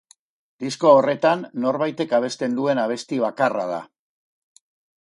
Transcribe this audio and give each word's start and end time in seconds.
Disko 0.63 0.93
horretan 0.99 1.43
norbaitek 1.67 2.15
abesten 2.21 2.57
duen 2.61 2.83
abesti 2.87 3.23
bakarra 3.27 3.69
da. 3.77 3.81